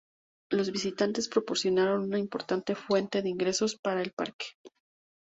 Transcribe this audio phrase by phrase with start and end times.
[0.51, 4.47] Los visitantes proporcionan una importante fuente de ingresos para el parque.